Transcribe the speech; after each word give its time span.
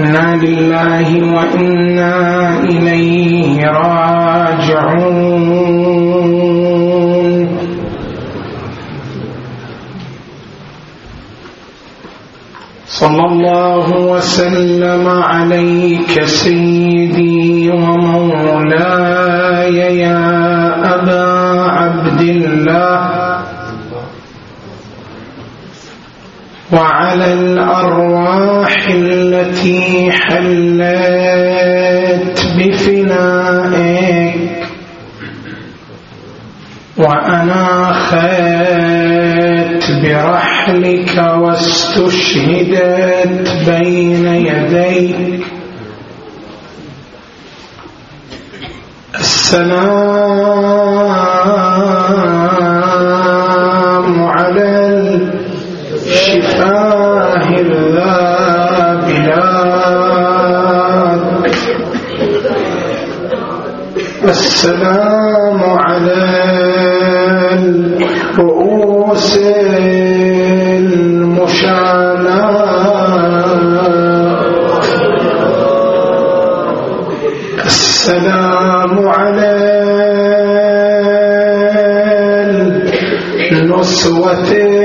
إنا 0.00 0.36
لله 0.36 1.34
وإنا 1.34 2.14
إليه 2.58 3.66
راجعون 3.66 5.40
صلى 12.86 13.24
الله 13.26 13.90
وسلم 13.96 15.08
عليك 15.08 16.24
سيدي 16.24 17.70
ومولاي 17.70 19.76
يا 19.98 20.24
أبا 20.94 21.24
عبد 21.70 22.20
الله 22.20 23.10
وعلى 26.72 27.32
الأرواح 27.32 28.69
التي 28.88 30.12
حلت 30.12 30.90
بفنائك. 32.58 34.40
وأنا 36.96 37.60
وأناخت 38.10 39.84
برحلك 40.02 41.16
واستشهدت 41.42 42.78
بين 43.66 44.26
يديك. 44.26 45.40
السلام 49.20 50.09
السلام 64.60 65.60
على 65.64 66.20
رؤوس 68.38 69.38
المشعلة 71.40 72.40
السلام 77.64 79.08
على 79.08 79.52
النصوة 83.52 84.79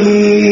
الرحيم 0.00 0.45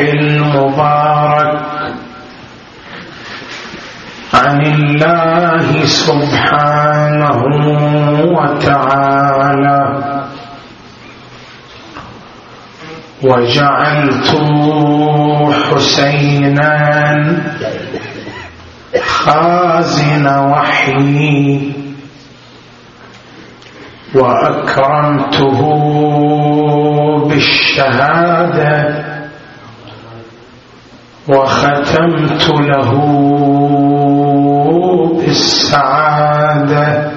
المبارك. 0.00 1.62
عن 4.34 4.60
الله 4.66 5.84
سبحانه 5.84 7.42
وتعالى. 8.38 10.00
وجعلت 13.22 14.30
حسينا 15.70 16.76
خازن 19.06 20.26
وحيي. 20.26 21.72
وأكرمته 24.14 25.60
بالشهادة. 27.28 29.09
وختمت 31.30 32.48
له 32.48 32.90
بالسعادة. 35.16 37.10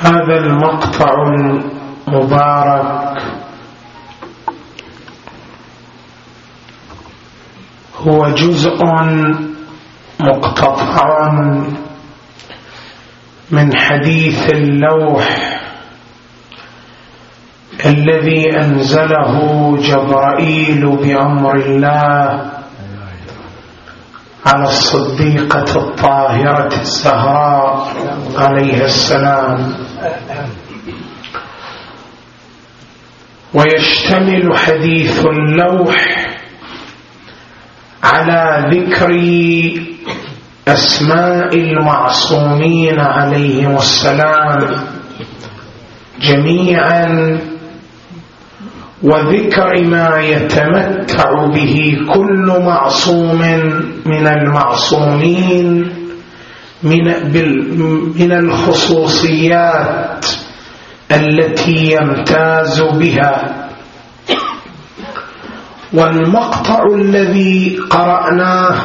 هذا 0.00 0.36
المقطع 0.36 1.12
المبارك 2.08 3.22
هو 7.96 8.28
جزء 8.28 8.84
مقتطع 10.20 11.32
من 13.50 13.76
حديث 13.76 14.52
اللوح. 14.52 15.51
الذي 17.86 18.56
أنزله 18.56 19.34
جبرائيل 19.76 20.96
بأمر 20.96 21.56
الله 21.56 22.50
على 24.46 24.64
الصديقة 24.64 25.76
الطاهرة 25.76 26.72
الزهراء 26.80 27.88
عليها 28.36 28.84
السلام. 28.84 29.74
ويشتمل 33.54 34.58
حديث 34.58 35.26
اللوح 35.26 36.26
على 38.04 38.66
ذكر 38.70 39.10
أسماء 40.68 41.54
المعصومين 41.54 43.00
عليهم 43.00 43.76
السلام 43.76 44.86
جميعا 46.20 47.38
وذكر 49.02 49.84
ما 49.84 50.18
يتمتع 50.20 51.46
به 51.54 51.98
كل 52.14 52.46
معصوم 52.64 53.40
من 54.06 54.26
المعصومين 54.26 55.92
من, 56.82 57.04
من 58.18 58.32
الخصوصيات 58.32 60.26
التي 61.12 61.96
يمتاز 61.96 62.80
بها. 62.80 63.68
والمقطع 65.92 66.86
الذي 66.94 67.78
قرأناه 67.90 68.76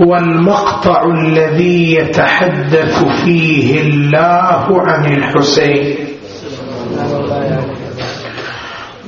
هو 0.00 0.16
المقطع 0.16 1.02
الذي 1.04 1.94
يتحدث 1.94 3.04
فيه 3.24 3.80
الله 3.80 4.82
عن 4.82 5.12
الحسين. 5.12 6.07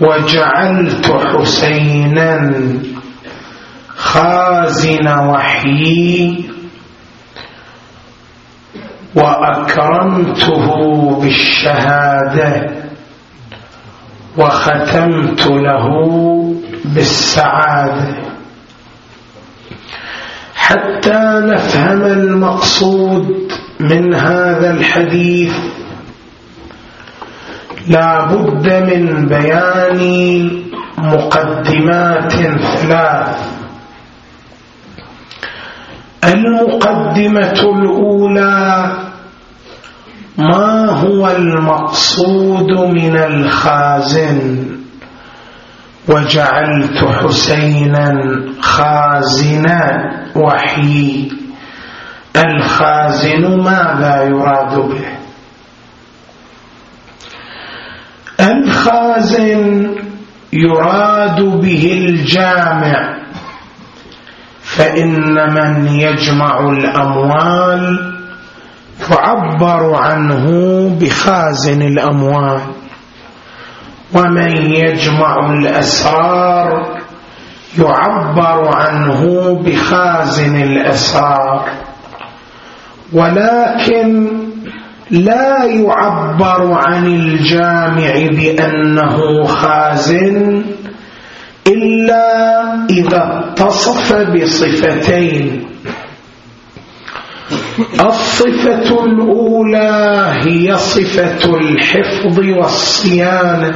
وجعلت 0.01 1.07
حسينا 1.11 2.53
خازن 3.89 5.09
وحيي 5.09 6.45
وأكرمته 9.15 10.67
بالشهادة 11.21 12.71
وختمت 14.39 15.47
له 15.47 15.87
بالسعادة. 16.85 18.31
حتى 20.55 21.23
نفهم 21.45 22.03
المقصود 22.05 23.53
من 23.81 24.15
هذا 24.15 24.71
الحديث 24.71 25.55
لا 27.89 28.27
بد 28.27 28.73
من 28.73 29.27
بيان 29.27 30.01
مقدمات 30.99 32.33
ثلاث. 32.33 33.51
المقدمة 36.25 37.61
الأولى 37.63 38.97
ما 40.39 40.91
هو 40.91 41.31
المقصود 41.31 42.71
من 42.73 43.17
الخازن؟ 43.17 44.67
وجعلت 46.09 47.05
حسينا 47.05 48.11
خازنا 48.61 50.11
وحي. 50.37 51.29
الخازن 52.37 53.61
ماذا 53.61 54.23
يراد 54.23 54.75
به؟ 54.75 55.20
الخازن 58.41 59.95
يراد 60.53 61.41
به 61.43 61.93
الجامع. 61.93 63.21
فإن 64.63 65.55
من 65.55 65.87
يجمع 65.87 66.61
الأموال 66.61 68.13
تعبر 69.09 69.95
عنه 69.95 70.47
بخازن 71.01 71.83
الأموال. 71.83 72.61
ومن 74.15 74.57
يجمع 74.57 75.51
الأسرار 75.53 77.01
يعبر 77.79 78.77
عنه 78.77 79.55
بخازن 79.65 80.57
الأسرار. 80.63 81.71
ولكن 83.13 84.50
لا 85.11 85.65
يعبر 85.65 86.73
عن 86.73 87.07
الجامع 87.07 88.13
بأنه 88.31 89.45
خازن 89.45 90.65
إلا 91.67 92.27
إذا 92.91 93.55
اتصف 93.59 94.13
بصفتين. 94.13 95.67
الصفة 98.01 99.05
الأولى 99.05 100.27
هي 100.47 100.77
صفة 100.77 101.57
الحفظ 101.57 102.39
والصيانة. 102.39 103.75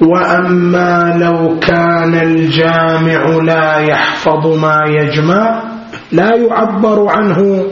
وأما 0.00 1.18
لو 1.20 1.58
كان 1.58 2.14
الجامع 2.14 3.26
لا 3.44 3.78
يحفظ 3.78 4.46
ما 4.46 4.78
يجمع 4.86 5.62
لا 6.12 6.36
يعبر 6.36 7.06
عنه. 7.08 7.64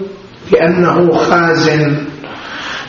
بأنه 0.53 1.13
خازن. 1.13 1.97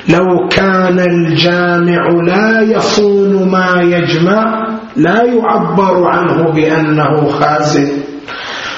لو 0.09 0.47
كان 0.49 0.99
الجامع 0.99 2.07
لا 2.27 2.61
يصون 2.61 3.49
ما 3.51 3.81
يجمع 3.81 4.67
لا 4.95 5.23
يعبر 5.23 6.07
عنه 6.07 6.51
بأنه 6.51 7.27
خازن. 7.29 7.91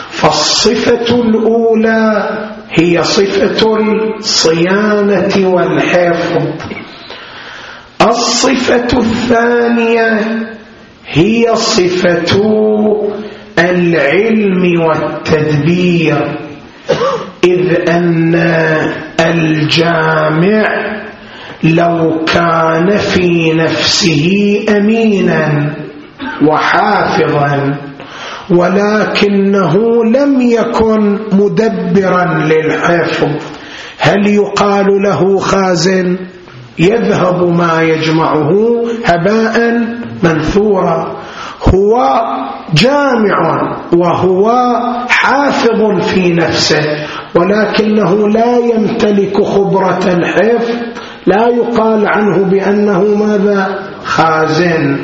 فالصفة 0.09 1.15
الأولى 1.15 2.29
هي 2.69 3.03
صفة 3.03 3.77
الصيانة 3.77 5.49
والحفظ. 5.49 6.47
الصفة 8.07 8.99
الثانية 8.99 10.19
هي 11.07 11.55
صفة 11.55 12.39
العلم 13.59 14.81
والتدبير. 14.81 16.48
إذ 17.43 17.89
أن 17.89 18.35
الجامع 19.19 20.65
لو 21.63 22.25
كان 22.25 22.97
في 22.97 23.53
نفسه 23.53 24.29
أمينا 24.77 25.75
وحافظا 26.47 27.77
ولكنه 28.51 29.75
لم 30.05 30.41
يكن 30.41 31.19
مدبرا 31.31 32.43
للحفظ. 32.45 33.29
هل 33.99 34.27
يقال 34.27 34.85
له 35.03 35.37
خازن؟ 35.37 36.17
يذهب 36.79 37.57
ما 37.57 37.81
يجمعه 37.81 38.51
هباء 39.05 39.79
منثورا. 40.23 41.19
هو 41.75 42.21
جامع 42.73 43.61
وهو 43.93 44.51
حافظ 45.09 46.01
في 46.13 46.33
نفسه. 46.33 47.07
ولكنه 47.35 48.29
لا 48.29 48.57
يمتلك 48.57 49.43
خبرة 49.43 50.03
الحفظ 50.07 50.75
لا 51.27 51.47
يقال 51.47 52.07
عنه 52.07 52.43
بأنه 52.43 53.03
ماذا؟ 53.03 53.79
خازن. 54.03 54.97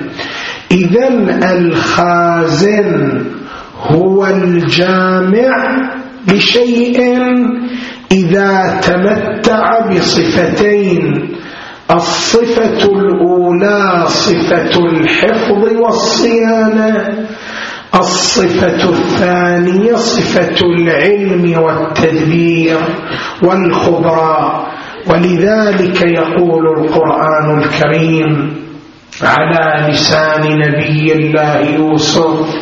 إذا 0.71 1.07
الخازن 1.51 3.21
هو 3.81 4.25
الجامع 4.25 5.77
لشيء 6.27 7.01
إذا 8.11 8.79
تمتع 8.81 9.89
بصفتين 9.89 11.31
الصفة 11.91 12.85
الأولى 12.85 14.03
صفة 14.07 14.85
الحفظ 14.85 15.63
والصيانة 15.81 17.25
الصفة 17.99 18.89
الثانية 18.89 19.93
صفة 19.95 20.65
العلم 20.65 21.63
والتدبير 21.63 22.77
والخبراء 23.43 24.65
ولذلك 25.09 26.01
يقول 26.01 26.67
القرآن 26.79 27.59
الكريم 27.61 28.53
على 29.23 29.89
لسان 29.89 30.41
نبي 30.59 31.13
الله 31.13 31.57
يوسف 31.59 32.55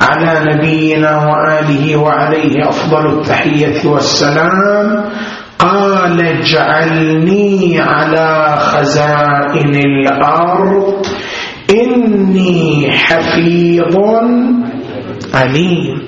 على 0.00 0.52
نبينا 0.54 1.16
وآله 1.16 1.96
وعليه 1.96 2.68
أفضل 2.68 3.06
التحية 3.18 3.86
والسلام 3.88 5.04
قال 5.58 6.20
اجعلني 6.20 7.80
على 7.80 8.56
خزائن 8.58 9.74
الأرض 9.74 11.06
إني 11.70 12.90
حفيظ 12.92 13.96
عليم. 15.38 16.02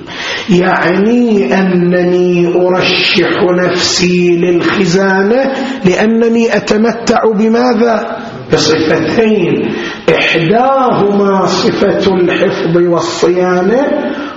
يعني 0.49 1.53
أنني 1.53 2.53
أرشح 2.55 3.43
نفسي 3.43 4.37
للخزانة 4.37 5.53
لأنني 5.85 6.55
أتمتع 6.55 7.19
بماذا؟ 7.35 8.17
بصفتين. 8.53 9.73
إحداهما 10.15 11.45
صفة 11.45 12.13
الحفظ 12.13 12.77
والصيانة 12.77 13.83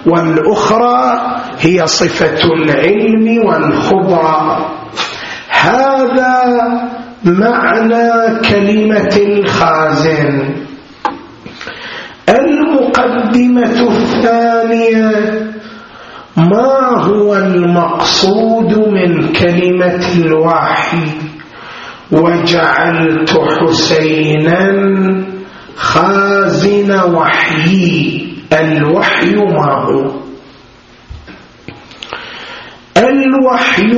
والأخرى 0.07 1.21
هي 1.61 1.87
صفة 1.87 2.45
العلم 2.45 3.47
والخبرة. 3.47 4.71
هذا 5.49 6.45
معنى 7.25 8.41
كلمة 8.51 9.17
الخازن. 9.17 10.55
المقدمة 12.99 13.89
الثانية 13.91 15.11
ما 16.37 17.03
هو 17.03 17.37
المقصود 17.37 18.79
من 18.89 19.33
كلمة 19.33 20.01
الوحي؟ 20.17 21.07
وجعلت 22.13 23.31
حسينا 23.31 24.73
خازن 25.77 26.91
وحيي 27.15 28.27
الوحي 28.53 29.35
ما 29.35 29.73
هو؟ 29.73 30.11
الوحي 32.97 33.93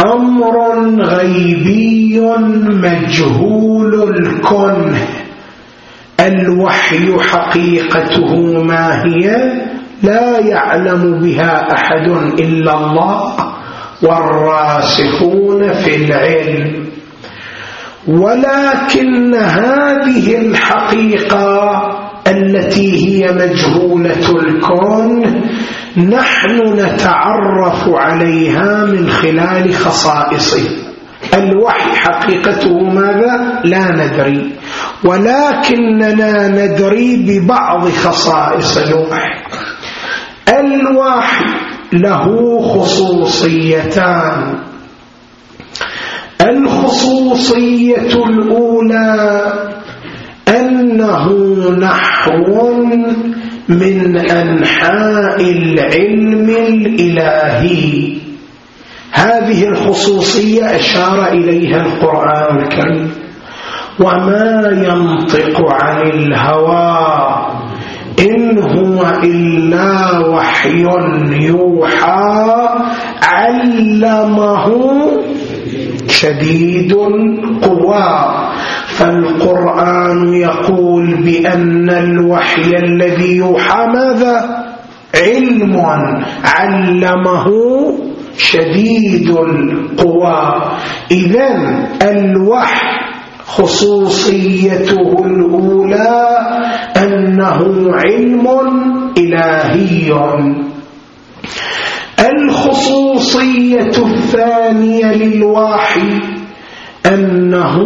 أمر 0.00 0.56
غيبي 1.02 2.20
مجهول 2.68 3.94
الكنه 4.16 5.17
الوحي 6.20 7.18
حقيقته 7.20 8.62
ما 8.62 9.04
هي 9.04 9.52
لا 10.02 10.38
يعلم 10.38 11.20
بها 11.20 11.74
أحد 11.74 12.08
إلا 12.40 12.74
الله 12.74 13.34
والراسخون 14.02 15.72
في 15.72 15.96
العلم. 15.96 16.86
ولكن 18.08 19.34
هذه 19.34 20.36
الحقيقة 20.36 21.80
التي 22.26 23.06
هي 23.06 23.32
مجهولة 23.32 24.30
الكون 24.30 25.24
نحن 25.96 26.72
نتعرف 26.74 27.88
عليها 27.88 28.84
من 28.84 29.08
خلال 29.08 29.74
خصائصه. 29.74 30.87
الوحي 31.34 31.90
حقيقته 31.96 32.78
ماذا؟ 32.78 33.60
لا 33.64 33.84
ندري. 33.90 34.52
ولكننا 35.04 36.48
ندري 36.48 37.16
ببعض 37.16 37.88
خصائص 37.88 38.76
الوحي. 38.76 39.40
الوحي 40.48 41.44
له 41.92 42.60
خصوصيتان. 42.62 44.58
الخصوصية 46.40 48.14
الأولى 48.14 49.52
أنه 50.48 51.26
نحو 51.78 52.72
من 53.68 54.16
أنحاء 54.16 55.40
العلم 55.40 56.48
الإلهي. 56.48 58.27
هذه 59.18 59.64
الخصوصية 59.64 60.76
أشار 60.76 61.32
إليها 61.32 61.76
القرآن 61.76 62.58
الكريم. 62.58 63.10
وما 64.00 64.70
ينطق 64.88 65.74
عن 65.82 66.00
الهوى 66.00 67.06
إن 68.18 68.58
هو 68.58 69.02
إلا 69.24 70.18
وحي 70.28 70.84
يوحى 71.40 72.68
علمه 73.22 74.66
شديد 76.08 76.92
القوى. 76.92 78.48
فالقرآن 78.86 80.34
يقول 80.34 81.14
بأن 81.22 81.90
الوحي 81.90 82.70
الذي 82.76 83.36
يوحى 83.36 83.86
ماذا؟ 83.86 84.64
علم 85.14 85.76
علمه 86.44 87.46
شديد 88.38 89.30
القوى. 89.30 90.62
إذا 91.10 91.50
الوحي 92.02 92.98
خصوصيته 93.46 95.24
الأولى 95.24 96.38
أنه 96.96 97.58
علم 97.94 98.46
إلهي. 99.18 100.10
الخصوصية 102.18 103.94
الثانية 103.98 105.12
للوحي 105.12 106.20
أنه 107.06 107.76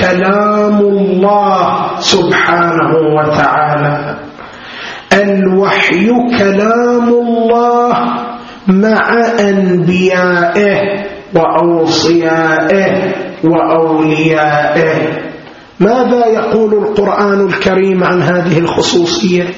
كلام 0.00 0.78
الله 0.80 1.60
سبحانه 1.98 2.92
وتعالى. 3.16 4.16
الوحي 5.12 6.06
كلام 6.38 7.08
الله 7.08 7.94
مع 8.68 9.00
أنبيائه 9.40 11.04
وأوصيائه 11.34 13.14
وأوليائه. 13.44 15.24
ماذا 15.80 16.26
يقول 16.26 16.74
القرآن 16.74 17.46
الكريم 17.46 18.04
عن 18.04 18.22
هذه 18.22 18.58
الخصوصية؟ 18.58 19.48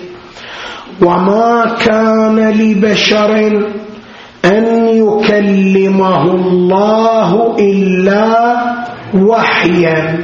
وما 1.03 1.77
كان 1.85 2.51
لبشر 2.51 3.37
أن 4.45 4.67
يكلمه 4.89 6.23
الله 6.23 7.57
إلا 7.59 8.57
وحيا 9.15 10.19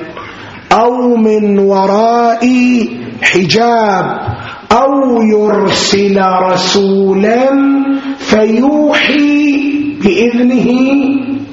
أو 0.73 1.17
من 1.17 1.59
وراء 1.59 2.45
حجاب. 3.23 4.21
أو 4.73 5.23
يرسل 5.23 6.23
رسولا 6.43 7.51
فيوحي 8.19 9.63
بإذنه 10.05 10.69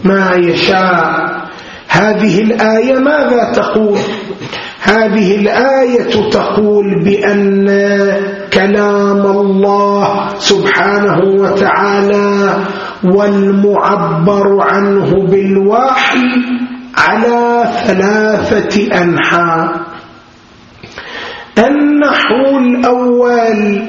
ما 0.04 0.36
يشاء. 0.36 1.40
هذه 1.88 2.42
الآية 2.42 3.00
ماذا 3.00 3.52
تقول؟ 3.56 3.98
هذه 4.84 5.36
الآية 5.36 6.30
تقول 6.30 7.04
بأن 7.04 7.68
كلام 8.54 9.26
الله 9.26 10.30
سبحانه 10.38 11.20
وتعالى 11.42 12.58
والمعبر 13.04 14.62
عنه 14.62 15.12
بالوحي 15.32 16.24
على 16.98 17.64
ثلاثة 17.88 19.04
أنحاء. 19.04 19.89
النحو 21.60 22.58
الأول 22.58 23.82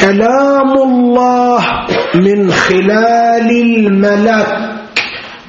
كلام 0.00 0.72
الله 0.84 1.60
من 2.14 2.50
خلال 2.50 3.50
الملك 3.50 4.48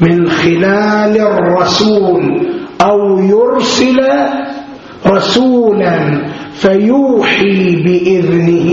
من 0.01 0.29
خلال 0.29 1.17
الرسول 1.17 2.47
أو 2.81 3.19
يرسل 3.19 3.99
رسولا 5.07 6.25
فيوحي 6.53 7.75
بإذنه 7.75 8.69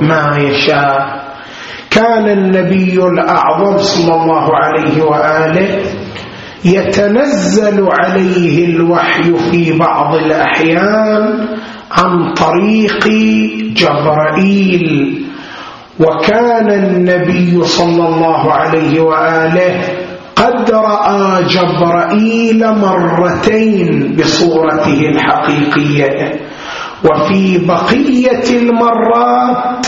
ما 0.00 0.36
يشاء. 0.38 1.26
كان 1.90 2.28
النبي 2.28 2.94
الأعظم 3.04 3.78
صلى 3.78 4.14
الله 4.14 4.46
عليه 4.56 5.02
وآله 5.02 5.80
يتنزل 6.64 7.88
عليه 8.00 8.64
الوحي 8.66 9.34
في 9.50 9.72
بعض 9.78 10.14
الأحيان 10.14 11.46
عن 11.90 12.34
طريق 12.34 13.08
جبرائيل. 13.76 15.22
وكان 16.00 16.70
النبي 16.72 17.64
صلى 17.64 18.08
الله 18.08 18.52
عليه 18.52 19.00
وآله 19.00 19.82
قد 20.36 20.70
رأى 20.70 21.44
جبرائيل 21.44 22.58
مرتين 22.58 24.16
بصورته 24.16 25.00
الحقيقية. 25.08 26.40
وفي 27.04 27.58
بقية 27.58 28.58
المرات 28.58 29.86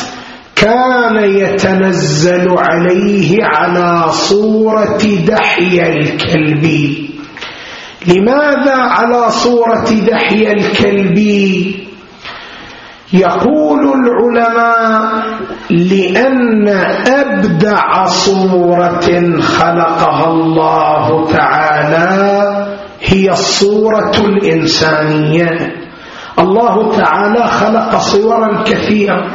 كان 0.56 1.16
يتنزل 1.24 2.48
عليه 2.58 3.44
على 3.44 4.04
صورة 4.08 4.98
دحي 5.26 5.82
الكلبي 5.88 7.10
لماذا 8.06 8.76
على 8.76 9.30
صورة 9.30 9.90
دحي 10.10 10.52
الكلبي 10.52 11.76
يقول 13.12 13.80
العلماء 13.80 15.24
لأن 15.70 16.68
أبدع 17.06 18.04
صورة 18.04 19.40
خلقها 19.40 20.26
الله 20.32 21.32
تعالى 21.32 22.66
هي 23.00 23.30
الصورة 23.30 24.12
الإنسانية. 24.18 25.48
الله 26.38 26.96
تعالى 26.96 27.46
خلق 27.46 27.98
صورا 27.98 28.62
كثيرة. 28.62 29.26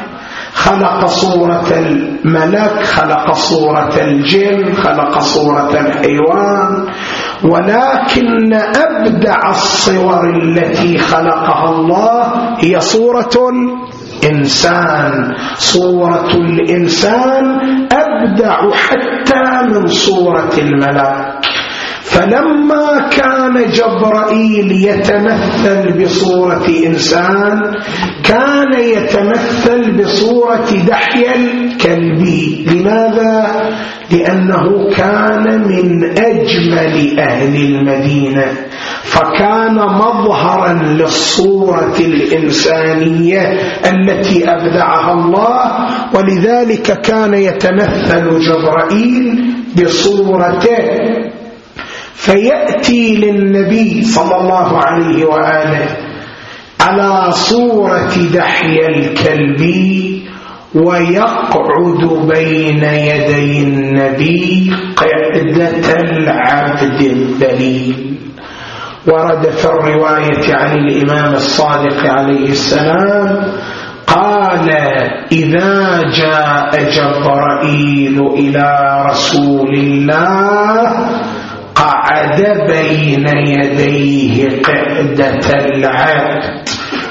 خلق 0.53 1.05
صورة 1.05 1.69
الملك 1.71 2.83
خلق 2.83 3.33
صورة 3.33 3.93
الجن 4.01 4.73
خلق 4.73 5.19
صورة 5.19 5.71
الحيوان. 5.79 6.87
ولكن 7.43 8.53
أبدع 8.53 9.39
الصور 9.49 10.21
التي 10.43 10.97
خلقها 10.97 11.69
الله 11.69 12.33
هي 12.59 12.79
صورة 12.79 13.35
الإنسان. 14.23 15.35
صورة 15.57 16.31
الإنسان 16.31 17.45
أبدع 17.91 18.57
حتى 18.71 19.45
من 19.67 19.87
صورة 19.87 20.53
الملك 20.57 21.43
فلما 22.13 23.09
كان 23.11 23.71
جبرائيل 23.71 24.71
يتمثل 24.71 26.03
بصورة 26.03 26.65
إنسان 26.85 27.59
كان 28.23 28.73
يتمثل 28.79 30.01
بصورة 30.03 30.65
دحي 30.87 31.25
الكلبي 31.35 32.65
لماذا؟ 32.71 33.45
لأنه 34.11 34.89
كان 34.97 35.61
من 35.67 36.03
أجمل 36.17 37.19
أهل 37.19 37.55
المدينة 37.55 38.45
فكان 39.03 39.75
مظهرا 39.75 40.73
للصورة 40.73 41.95
الإنسانية 41.99 43.41
التي 43.91 44.49
أبدعها 44.51 45.13
الله 45.13 45.87
ولذلك 46.13 47.01
كان 47.01 47.33
يتمثل 47.33 48.39
جبرائيل 48.39 49.45
بصورته 49.77 50.77
فيأتي 52.23 53.15
للنبي 53.15 54.03
صلى 54.03 54.35
الله 54.41 54.77
عليه 54.77 55.25
وآله 55.25 55.85
على 56.81 57.31
صورة 57.31 58.11
دحي 58.33 58.79
الكلب 58.79 59.61
ويقعد 60.75 62.27
بين 62.33 62.83
يدي 62.83 63.63
النبي 63.63 64.73
قعدة 64.95 65.93
العبد 66.01 67.01
الذليل 67.01 68.15
ورد 69.07 69.45
في 69.49 69.65
الرواية 69.65 70.55
عن 70.55 70.77
الإمام 70.77 71.33
الصادق 71.33 72.05
عليه 72.05 72.49
السلام 72.49 73.51
قال 74.07 74.69
إذا 75.31 76.01
جاء 76.17 76.71
جبرائيل 76.89 78.19
إلى 78.37 78.67
رسول 79.09 79.73
الله 79.75 80.93
قعد 81.83 82.39
بين 82.71 83.27
يديه 83.27 84.61
قعدة 84.61 85.47
العبد 85.65 86.69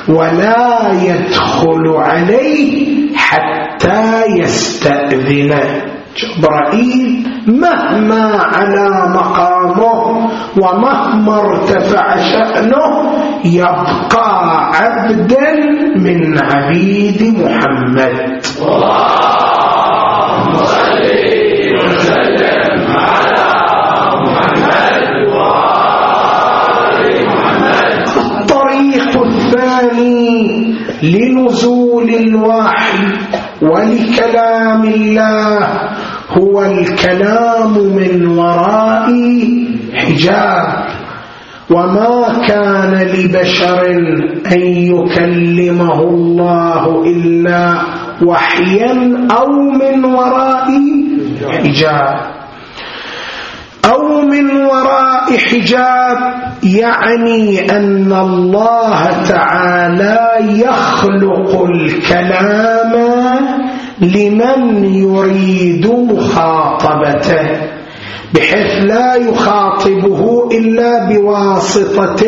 ولا 0.08 0.92
يدخل 1.02 1.84
عليه 1.88 2.72
حتى 3.16 4.22
يستأذنه 4.38 5.82
جبرائيل 6.16 7.26
مهما 7.46 8.24
على 8.36 8.88
مقامه 9.14 10.30
ومهما 10.56 11.34
ارتفع 11.40 12.16
شأنه 12.16 12.88
يبقى 13.44 14.28
عبدا 14.74 15.52
من 15.96 16.38
عبيد 16.38 17.20
محمد. 17.38 18.40
اللهم 19.42 20.56
صل 20.56 21.41
لنزول 31.02 32.14
الوحي 32.14 32.98
ولكلام 33.62 34.82
الله 34.84 35.68
هو 36.30 36.62
الكلام 36.62 37.72
من 37.78 38.26
وراء 38.26 39.08
حجاب. 39.94 40.84
وما 41.70 42.44
كان 42.48 42.92
لبشر 43.14 43.80
أن 44.52 44.62
يكلمه 44.92 46.00
الله 46.02 47.02
إلا 47.06 47.80
وحيا 48.26 48.92
أو 49.30 49.48
من 49.80 50.04
وراء 50.04 50.68
حجاب. 51.52 52.31
من 54.32 54.56
وراء 54.66 55.36
حجاب 55.36 56.18
يعني 56.64 57.70
أن 57.76 58.12
الله 58.12 59.28
تعالى 59.28 60.18
يخلق 60.60 61.64
الكلام 61.64 62.92
لمن 64.00 64.84
يريد 64.84 65.86
مخاطبته 65.86 67.46
بحيث 68.34 68.84
لا 68.84 69.14
يخاطبه 69.14 70.48
إلا 70.52 71.08
بواسطة 71.08 72.22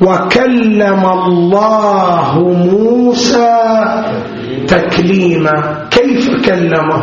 وكلم 0.00 1.02
الله 1.06 2.38
موسى 2.38 3.56
تكليما. 4.68 5.86
كيف 5.90 6.46
كلمه؟ 6.46 7.02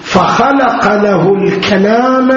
فخلق 0.11 0.95
له 0.95 1.33
الكلام 1.35 2.29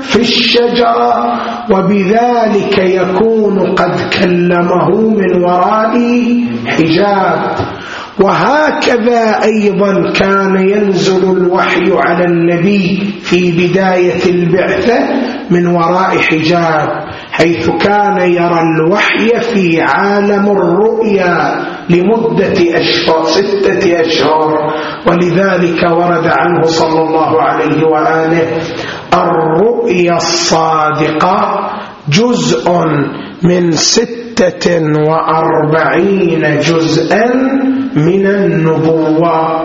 في 0.00 0.20
الشجرة 0.20 1.40
وبذلك 1.70 2.78
يكون 2.78 3.74
قد 3.74 3.94
كلمه 4.20 4.88
من 4.90 5.44
وراء 5.44 5.94
حجاب. 6.66 7.56
وهكذا 8.20 9.44
أيضا 9.44 10.12
كان 10.12 10.68
ينزل 10.68 11.36
الوحي 11.36 11.92
على 11.92 12.24
النبي 12.24 13.14
في 13.22 13.50
بداية 13.52 14.30
البعثة 14.30 14.98
من 15.50 15.66
وراء 15.66 16.18
حجاب. 16.18 17.07
حيث 17.38 17.70
كان 17.70 18.18
يرى 18.20 18.60
الوحي 18.60 19.40
في 19.54 19.80
عالم 19.80 20.50
الرؤيا 20.50 21.64
لمدة 21.90 22.58
أشهر 22.80 23.24
ستة 23.24 24.00
أشهر. 24.00 24.74
ولذلك 25.06 25.82
ورد 25.82 26.26
عنه 26.26 26.62
صلى 26.62 27.00
الله 27.00 27.42
عليه 27.42 27.86
وآله 27.86 28.46
الرؤيا 29.14 30.16
الصادقة 30.16 31.70
جزء 32.08 32.70
من 33.42 33.72
ستة 33.72 34.82
وأربعين 35.08 36.58
جزءا 36.58 37.34
من 37.96 38.26
النبوة. 38.26 39.62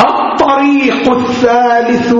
الطريق 0.00 1.12
الثالث 1.12 2.14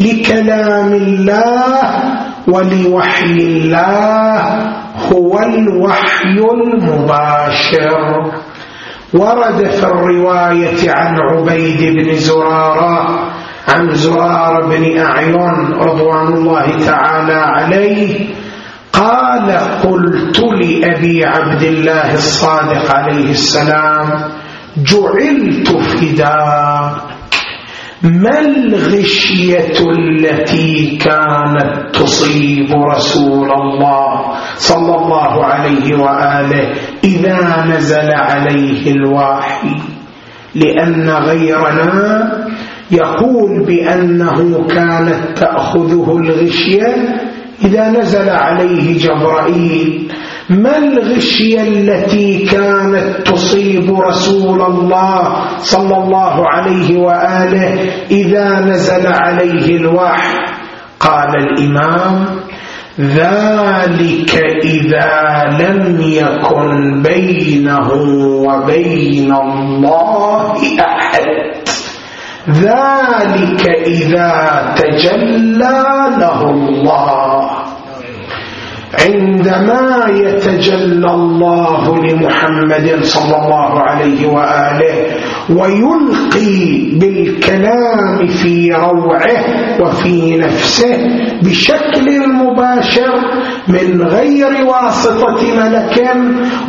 لكلام 0.00 0.92
الله 0.92 2.31
ولوحي 2.48 3.24
الله 3.32 4.40
هو 5.12 5.38
الوحي 5.38 6.38
المباشر. 6.54 8.32
ورد 9.14 9.70
في 9.70 9.84
الرواية 9.86 10.90
عن 10.90 11.16
عبيد 11.20 11.80
بن 11.96 12.14
زرارة 12.14 13.08
عن 13.68 13.90
زرار 13.94 14.66
بن 14.66 14.98
أعين 14.98 15.72
رضوان 15.72 16.26
الله 16.32 16.66
تعالى 16.86 17.34
عليه 17.34 18.26
قال 18.92 19.50
قلت 19.84 20.38
لأبي 20.40 21.24
عبد 21.24 21.62
الله 21.62 22.14
الصادق 22.14 22.94
عليه 22.96 23.30
السلام 23.30 24.08
جعلت 24.76 25.68
فداك 25.68 26.92
ما 28.02 28.40
الغشية 28.40 29.78
التي 29.78 30.98
كانت 31.00 31.94
تصيب 31.94 32.70
رسول 32.96 33.50
الله 33.52 34.32
صلى 34.56 34.94
الله 34.94 35.44
عليه 35.44 35.94
وآله 35.94 36.72
إذا 37.04 37.64
نزل 37.66 38.10
عليه 38.10 38.90
الوحي؟ 38.90 39.76
لأن 40.54 41.10
غيرنا 41.10 42.32
يقول 42.90 43.66
بأنه 43.66 44.66
كانت 44.66 45.38
تأخذه 45.38 46.16
الغشية 46.16 46.94
إذا 47.64 47.90
نزل 47.90 48.28
عليه 48.30 48.98
جبرائيل. 48.98 50.12
ما 50.50 50.78
الغشية 50.78 51.62
التي 51.62 52.46
كانت 52.46 53.26
تصيب 53.26 54.00
رسول 54.00 54.62
الله 54.62 55.44
صلى 55.58 55.96
الله 55.96 56.48
عليه 56.48 56.98
وآله 56.98 57.90
إذا 58.10 58.60
نزل 58.60 59.06
عليه 59.06 59.76
الوحي؟ 59.76 60.38
قال 61.00 61.30
الإمام 61.36 62.26
ذلك 63.00 64.42
إذا 64.64 65.10
لم 65.60 66.00
يكن 66.00 67.02
بينه 67.02 67.88
وبين 68.46 69.34
الله 69.34 70.60
أحد. 70.80 71.26
ذلك 72.50 73.68
إذا 73.86 74.74
تجلى 74.76 75.84
له 76.18 76.50
الله. 76.50 77.61
عندما 79.00 80.06
يتجلى 80.08 81.10
الله 81.10 81.96
لمحمد 81.96 82.98
صلى 83.02 83.36
الله 83.36 83.80
عليه 83.80 84.26
وآله 84.26 84.94
ويلقي 85.50 86.98
بالكلام 86.98 88.26
في 88.26 88.72
روعه 88.72 89.44
وفي 89.80 90.36
نفسه 90.36 90.96
بشكل 91.42 92.28
مباشر 92.28 93.14
من 93.68 94.02
غير 94.02 94.64
واسطة 94.66 95.40
ملك 95.56 95.96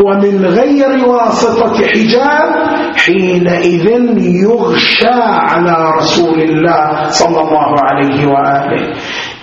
ومن 0.02 0.46
غير 0.46 1.06
واسطة 1.08 1.88
حجاب 1.88 2.50
حينئذ 2.96 3.88
يغشى 4.18 5.20
على 5.22 5.92
رسول 5.98 6.42
الله 6.42 7.10
صلى 7.10 7.40
الله 7.42 7.70
عليه 7.84 8.28
وآله. 8.28 8.94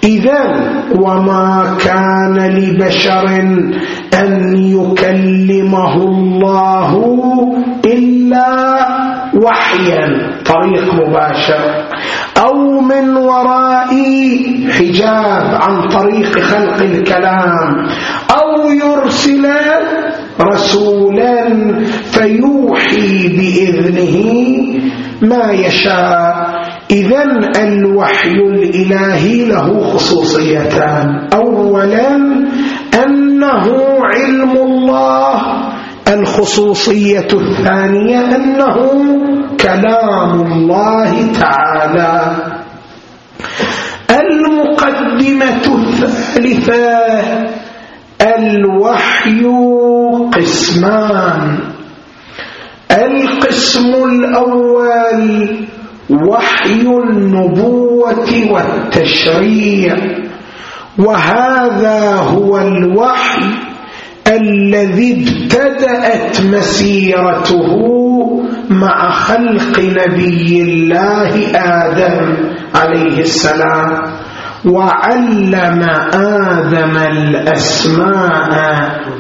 إذا 0.05 0.71
وما 1.01 1.77
كان 1.85 2.37
لبشر 2.57 3.27
أن 4.15 4.57
يكلمه 4.57 5.95
الله 5.97 6.91
إلا 7.85 8.79
وحيا 9.35 10.31
طريق 10.47 10.95
مباشر. 10.95 11.85
أو 12.39 12.81
من 12.81 13.17
وراء 13.17 13.89
حجاب 14.71 15.59
عن 15.61 15.89
طريق 15.89 16.39
خلق 16.39 16.83
الكلام. 16.83 17.87
أو 18.31 18.71
يرسل 18.71 19.49
رسولا 20.41 21.49
فيوحي 22.05 23.29
بإذنه 23.29 24.17
ما 25.23 25.53
يشاء. 25.53 26.50
إذا 26.91 27.23
الوحي 27.57 28.35
الإلهي 28.35 29.47
له 29.47 29.81
خصوصيتان. 29.95 31.29
أولا 31.35 32.17
أنه 33.05 33.67
علم 34.03 34.51
الله. 34.51 35.43
الخصوصية 36.09 37.29
الثانية 37.33 38.37
أنه 38.37 38.77
كلام 39.61 40.41
الله 40.53 41.33
تعالى. 41.41 42.37
المقدمة 44.11 45.65
الثالثة 45.67 46.99
الوحي 48.21 49.43
قسمان. 50.35 51.59
القسم 52.91 53.95
الأول 53.95 55.21
وحي 56.11 56.81
النبوة 56.81 58.29
والتشريع. 58.51 59.97
وهذا 60.99 62.15
هو 62.15 62.59
الوحي 62.59 63.71
الذي 64.27 65.27
ابتدأت 65.27 66.41
مسيرته 66.41 67.67
مع 68.71 69.11
خلق 69.11 69.79
نبي 69.81 70.63
الله 70.63 71.33
آدم 71.55 72.37
عليه 72.75 73.19
السلام 73.21 74.03
وعلم 74.65 75.83
آدم 76.15 76.97
الأسماء 76.97 78.51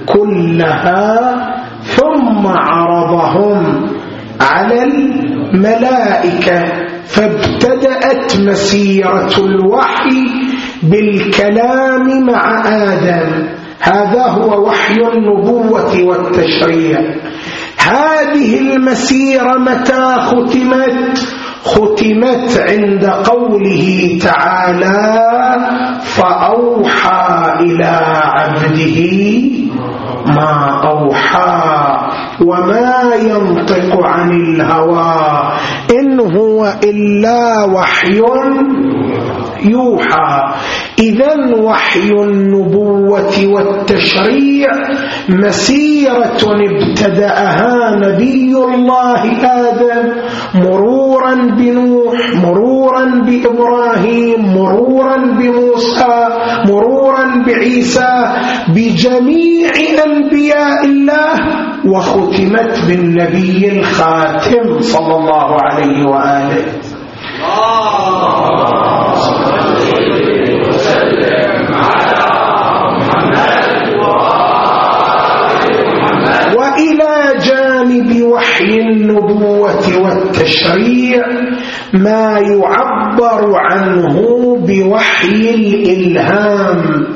كلها 0.06 1.36
ثم 1.82 2.46
عرضهم 2.46 3.86
على 4.40 4.82
الملائكة 5.54 6.64
فابتدأت 7.06 8.36
مسيرة 8.40 9.32
الوحي 9.38 10.24
بالكلام 10.82 12.26
مع 12.26 12.68
آدم. 12.68 13.48
هذا 13.80 14.22
هو 14.22 14.66
وحي 14.66 14.94
النبوة 14.94 16.02
والتشريع. 16.02 17.00
هذه 17.78 18.58
المسيرة 18.58 19.58
متى 19.58 20.16
ختمت؟ 20.20 21.18
ختمت 21.64 22.64
عند 22.68 23.06
قوله 23.06 24.18
تعالى 24.22 25.20
فأوحى 26.02 27.52
إلى 27.60 28.00
عبده 28.22 28.98
ما 30.36 30.80
أوحى 30.84 31.60
وما 32.40 33.14
ينطق 33.14 34.06
عن 34.06 34.30
الهوى 34.30 35.52
إن 35.90 36.20
هو 36.20 36.74
إلا 36.84 37.64
وحي 37.64 38.20
يوحى. 39.64 40.32
إذا 41.00 41.56
وحي 41.62 42.10
النبوة 42.10 43.46
والتشريع 43.46 44.70
مسيرة 45.28 46.42
ابتدأها 46.70 47.96
نبي 47.96 48.52
الله 48.56 49.22
آدم 49.44 50.12
مرورا 50.54 51.34
بنوح 51.34 52.16
مرورا 52.44 53.04
بإبراهيم 53.26 54.54
مرورا 54.54 55.16
بموسى 55.16 56.28
مرورا 56.68 57.44
بعيسى 57.46 58.34
بجميع 58.68 59.72
أنبياء 60.06 60.84
الله 60.84 61.34
وختمت 61.86 62.78
بالنبي 62.88 63.68
الخاتم 63.78 64.80
صلى 64.80 65.14
الله 65.16 65.48
عليه 65.62 66.06
وآله. 66.06 66.64
وإلى 67.40 69.09
وحي 78.32 78.74
النبوة 78.74 79.98
والتشريع 80.02 81.22
ما 81.92 82.38
يعبر 82.38 83.52
عنه 83.56 84.14
بوحي 84.66 85.54
الإلهام 85.54 87.06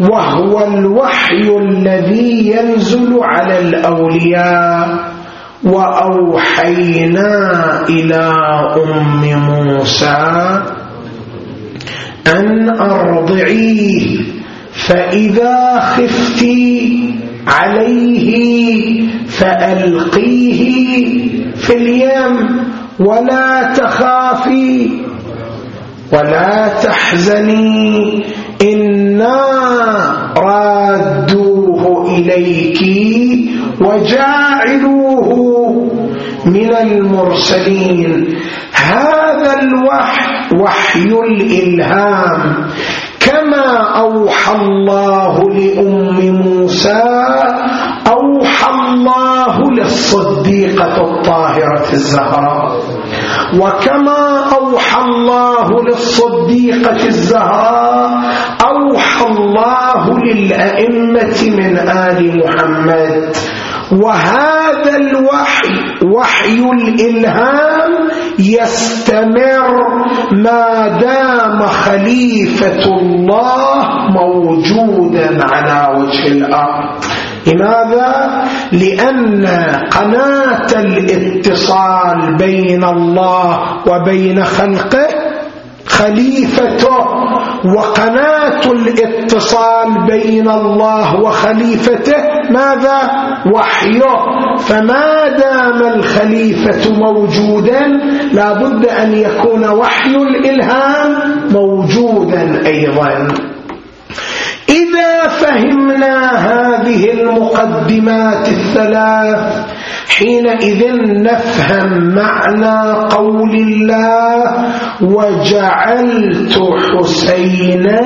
وهو 0.00 0.64
الوحي 0.66 1.48
الذي 1.60 2.54
ينزل 2.56 3.18
على 3.22 3.58
الأولياء 3.58 5.16
وأوحينا 5.64 7.30
إلى 7.88 8.32
أم 8.76 9.22
موسى 9.48 10.60
أن 12.26 12.70
أرضعيه 12.80 14.18
فإذا 14.72 15.80
خفتي 15.80 17.10
عليه 17.46 19.02
فألقيه 19.38 20.60
في 21.56 21.72
اليم 21.76 22.34
ولا 23.00 23.72
تخافي 23.76 24.90
ولا 26.12 26.68
تحزني 26.68 28.24
إنا 28.62 29.40
رادوه 30.36 32.06
إليك 32.08 32.80
وجاعلوه 33.80 35.28
من 36.46 36.76
المرسلين. 36.76 38.36
هذا 38.72 39.60
الوحي 39.62 40.56
وحي 40.60 41.10
الإلهام. 41.28 42.40
كما 43.20 43.68
أوحى 43.98 44.54
الله 44.54 45.34
لأم 45.50 46.18
موسى 46.42 47.02
أوحى 48.06 48.55
الله 48.96 49.54
للصديقة 49.70 50.94
الطاهرة 50.96 51.86
الزهراء. 51.92 52.80
وكما 53.60 54.22
أوحى 54.56 55.00
الله 55.04 55.68
للصديقة 55.88 57.06
الزهراء 57.06 58.10
أوحى 58.64 59.26
الله 59.26 60.02
للأئمة 60.24 61.38
من 61.58 61.78
آل 61.78 62.18
محمد. 62.40 63.36
وهذا 63.92 64.96
الوحي 64.96 65.74
وحي 66.04 66.58
الإلهام 66.58 67.92
يستمر 68.38 69.70
ما 70.32 70.98
دام 71.00 71.58
خليفة 71.66 72.84
الله 72.84 73.84
موجودا 74.10 75.28
على 75.44 75.98
وجه 75.98 76.26
الأرض. 76.26 77.04
لماذا؟ 77.46 78.42
لأن 78.72 79.46
قناة 79.90 80.80
الاتصال 80.80 82.36
بين 82.38 82.84
الله 82.84 83.58
وبين 83.86 84.44
خلقه 84.44 85.06
خليفته 85.86 86.96
وقناة 87.76 88.60
الاتصال 88.72 90.06
بين 90.06 90.48
الله 90.50 91.20
وخليفته 91.20 92.16
ماذا؟ 92.50 92.98
وحيه 93.54 94.02
فما 94.58 95.28
دام 95.28 95.82
الخليفة 95.94 96.92
موجودا 96.92 97.80
لا 98.32 98.52
بد 98.52 98.86
أن 98.86 99.12
يكون 99.14 99.68
وحي 99.68 100.10
الإلهام 100.16 101.14
موجودا 101.52 102.66
أيضا 102.66 103.28
إذا 104.68 105.28
فهمنا 105.28 106.16
هذه 106.32 107.12
المقدمات 107.12 108.48
الثلاث 108.48 109.66
حينئذ 110.08 110.82
نفهم 111.22 112.14
معنى 112.14 113.06
قول 113.06 113.54
الله 113.54 114.42
وجعلت 115.02 116.58
حسينا 116.98 118.00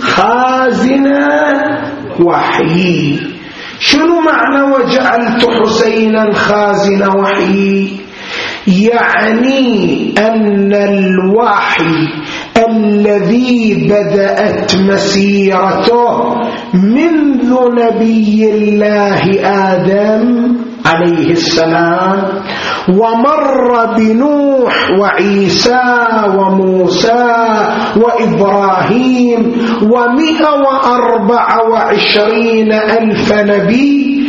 خازنا 0.00 1.28
وحيي. 2.20 3.20
شنو 3.80 4.20
معنى 4.20 4.62
وجعلت 4.62 5.46
حسينا 5.50 6.32
خازن 6.32 7.08
وحيي؟ 7.08 8.00
يعني 8.66 10.14
أن 10.18 10.72
الوحي 10.72 12.08
الذي 12.68 13.88
بدأت 13.90 14.76
مسيرته 14.76 16.34
منذ 16.74 17.50
نبي 17.80 18.50
الله 18.54 19.22
آدم 19.44 20.56
عليه 20.86 21.30
السلام 21.30 22.18
ومر 22.98 23.86
بنوح 23.96 24.74
وعيسى 25.00 25.82
وموسى 26.36 27.26
وإبراهيم 27.96 29.40
ومئة 29.82 30.50
وأربع 30.66 31.46
وعشرين 31.70 32.72
ألف 32.72 33.32
نبي 33.32 34.20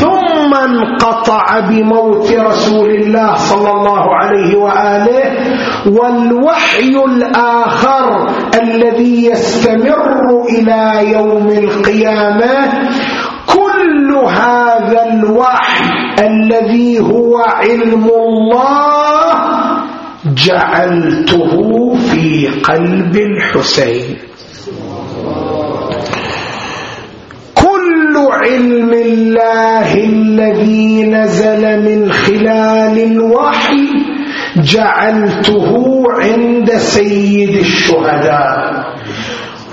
ثم 0.00 0.15
انقطع 0.64 1.60
بموت 1.60 2.32
رسول 2.32 2.90
الله 2.90 3.34
صلى 3.36 3.70
الله 3.70 4.14
عليه 4.14 4.56
وآله 4.56 5.24
والوحي 5.86 6.94
الآخر 7.06 8.26
الذي 8.62 9.26
يستمر 9.26 10.44
إلى 10.58 11.12
يوم 11.12 11.48
القيامة 11.48 12.68
كل 13.46 14.14
هذا 14.28 15.06
الوحي 15.12 15.84
الذي 16.20 16.98
هو 17.00 17.36
علم 17.38 18.04
الله 18.04 19.34
جعلته 20.34 21.94
في 21.94 22.48
قلب 22.64 23.16
الحسين 23.16 24.16
كل 27.54 28.16
علم 28.46 28.92
الله 28.92 29.94
الذي 29.94 31.10
نزل 31.10 31.82
من 31.82 32.12
خلال 32.12 33.12
الوحي 33.12 33.88
جعلته 34.56 36.02
عند 36.20 36.70
سيد 36.70 37.58
الشهداء. 37.58 38.86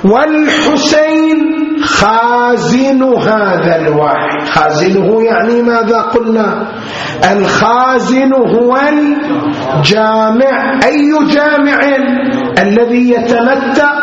والحسين 0.03 1.53
خازن 1.83 3.03
هذا 3.03 3.87
الوحي. 3.87 4.45
خازنه 4.45 5.23
يعني 5.23 5.61
ماذا 5.61 6.01
قلنا؟ 6.01 6.67
الخازن 7.31 8.33
هو 8.33 8.77
الجامع. 8.77 10.79
أي 10.85 11.11
جامع؟ 11.33 11.79
الذي 12.61 13.11
يتمتع 13.11 13.93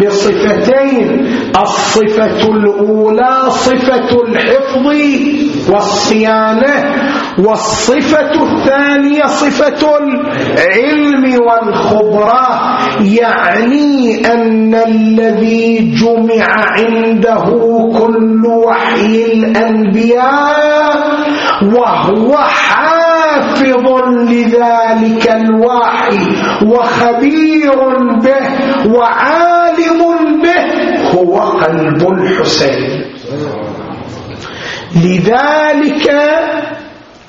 بصفتين 0.00 1.26
الصفة 1.62 2.48
الأولى 2.48 3.36
صفة 3.48 4.22
الحفظ 4.28 4.86
والصيانة 5.70 6.94
والصفة 7.38 8.42
الثانية 8.42 9.26
صفة 9.26 9.98
العلم 9.98 11.38
والخبرة 11.46 12.48
يعني 13.00 14.26
أن 14.32 14.74
الذي 14.74 15.94
جمع 16.00 16.46
عنده 16.48 17.44
كل 17.98 18.46
وحي 18.46 19.24
الأنبياء 19.32 20.96
وهو 21.62 22.36
حافظ 22.36 23.86
لذلك 24.30 25.30
الوحي 25.32 26.18
وخبير 26.66 27.74
به 28.22 28.42
وعالم 28.94 29.65
به 30.42 30.56
هو 31.14 31.40
قلب 31.40 32.08
الحسين. 32.08 33.04
لذلك 34.96 36.06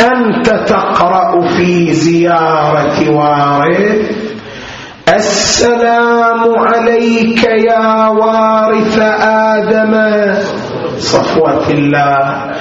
أنت 0.02 0.50
تقرأ 0.50 1.48
في 1.48 1.94
زيارة 1.94 3.10
وارث. 3.10 4.12
السلام 5.16 6.60
عليك 6.60 7.44
يا 7.44 8.08
وارث 8.08 9.00
آدم. 9.22 9.94
صفوة 11.00 11.68
الله. 11.70 12.56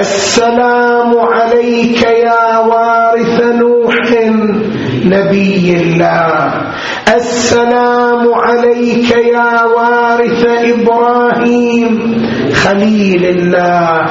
السلام 0.00 1.18
عليك 1.18 2.02
يا 2.02 2.58
وارث 2.58 3.40
نوح. 3.40 3.96
نبي 5.06 5.76
الله 5.82 6.52
السلام 7.14 8.34
عليك 8.34 9.10
يا 9.10 9.64
وارث 9.64 10.42
إبراهيم. 10.46 11.65
خليل 12.66 13.24
الله. 13.24 14.06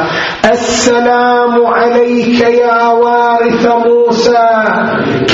السلام 0.52 1.66
عليك 1.66 2.42
يا 2.42 2.88
وارث 2.88 3.68
موسى. 3.68 4.64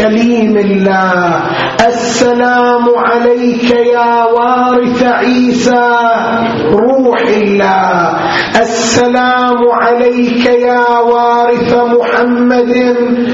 كليم 0.02 0.58
الله. 0.58 1.42
السلام 1.88 2.86
عليك 2.98 3.72
يا 3.72 4.24
وارث 4.24 5.04
عيسى. 5.04 5.98
روح 6.74 7.22
الله. 7.22 8.18
السلام 8.62 9.72
عليك 9.72 10.46
يا 10.46 11.00
وارث 11.00 11.74
محمد. 11.74 12.74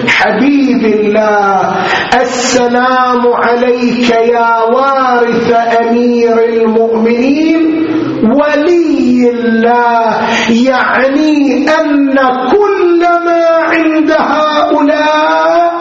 حبيب 0.07 0.85
الله. 0.85 1.75
السلام 2.21 3.33
عليك 3.33 4.09
يا 4.09 4.61
وارث 4.73 5.53
أمير 5.79 6.43
المؤمنين. 6.43 7.86
ولي 8.23 9.29
الله 9.29 10.17
يعني 10.49 11.69
أن 11.69 12.15
كل 12.51 13.01
ما 13.25 13.45
عند 13.73 14.11
هؤلاء 14.11 15.71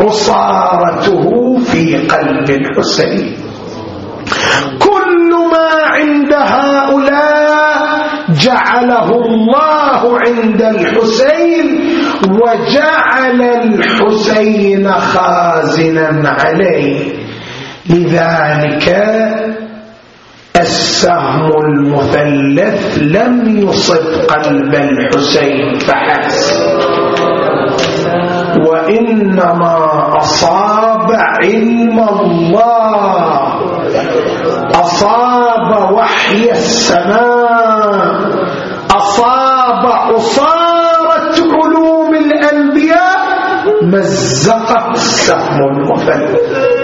عصارته 0.00 1.58
في 1.58 1.96
قلب 1.96 2.50
الحسين. 2.50 3.36
كل 4.78 5.30
ما 5.52 5.70
عند 5.86 6.32
هؤلاء 6.32 8.06
جعله 8.42 9.08
الله 9.10 10.18
عند 10.26 10.62
الحسين 10.62 11.66
وجعل 12.28 13.42
الحسين 13.42 14.92
خازنا 14.92 16.28
عليه. 16.28 17.12
لذلك 17.90 18.86
السهم 20.60 21.50
المثلث 21.64 22.98
لم 22.98 23.58
يصب 23.58 24.04
قلب 24.28 24.74
الحسين 24.74 25.78
فحسب. 25.78 26.80
وإنما 28.68 29.76
أصاب 30.16 31.10
علم 31.12 31.98
الله. 32.08 33.40
أصاب 34.70 35.92
وحي 35.92 36.50
السماء. 36.50 38.20
أصاب 38.96 39.86
عصارة 39.86 41.36
علوم 41.64 42.14
الأنبياء. 42.14 43.20
مزقت 43.82 44.90
السهم 44.94 45.58
المثلث. 45.58 46.79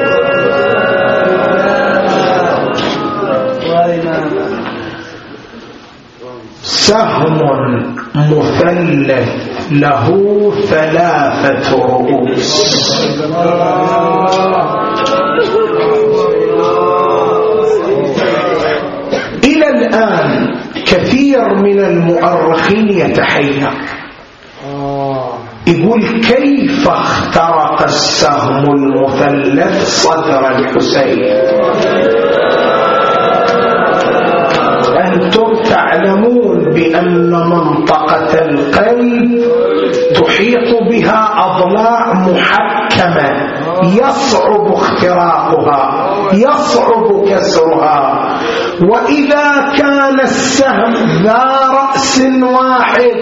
سهم 6.67 7.39
مثلث 8.17 9.29
له 9.71 10.07
ثلاثة 10.67 11.71
رؤوس. 11.71 12.53
إلى 19.45 19.69
الآن 19.69 20.55
كثير 20.87 21.55
من 21.55 21.79
المؤرخين 21.79 22.89
يتحير. 22.89 23.71
يقول 25.67 26.03
كيف 26.03 26.89
اخترق 26.89 27.83
السهم 27.83 28.65
المثلث 28.75 30.03
صدر 30.03 30.43
الحسين؟ 30.49 31.23
أنتم 35.17 35.55
تعلمون 35.63 36.59
بأن 36.75 37.31
منطقة 37.31 38.35
القلب 38.45 39.41
تحيط 40.15 40.83
بها 40.91 41.21
أضلاع 41.47 42.13
محكمة 42.13 43.31
يصعب 43.83 44.67
اختراقها 44.73 46.11
يصعب 46.35 47.25
كسرها. 47.29 48.29
وإذا 48.83 49.73
كان 49.79 50.21
السهم 50.21 50.95
ذا 51.25 51.45
رأس 51.73 52.23
واحد 52.43 53.17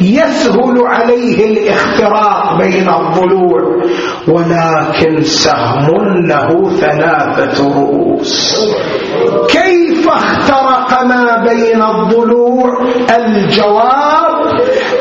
يسهل 0.00 0.86
عليه 0.86 1.52
الاختراق 1.52 2.58
بين 2.58 2.88
الضلوع 2.88 3.60
ولكن 4.28 5.22
سهم 5.22 6.26
له 6.26 6.70
ثلاثة 6.70 7.64
رؤوس. 7.64 8.58
كيف 9.48 10.08
اخترق 10.08 11.02
ما 11.02 11.44
بين 11.48 11.82
الضلوع؟ 11.82 12.88
الجواب 13.16 14.08